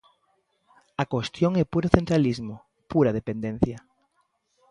A 1.03 1.05
cuestión 1.13 1.51
é 1.61 1.63
puro 1.73 1.91
centralismo, 1.95 2.55
pura 2.91 3.15
dependencia. 3.19 3.77